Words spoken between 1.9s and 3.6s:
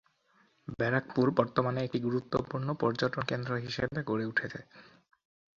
গুরুত্বপূর্ণ পর্যটন কেন্দ্র